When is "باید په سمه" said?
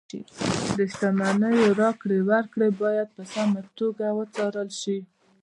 2.81-3.61